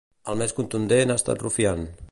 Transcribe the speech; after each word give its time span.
El 0.31 0.39
més 0.39 0.55
contundent 0.59 1.13
ha 1.13 1.19
estat 1.23 1.45
Rufián. 1.47 1.87